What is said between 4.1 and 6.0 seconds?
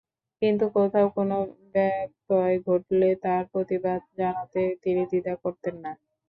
জানাতে তিনি দ্বিধা করতেন না।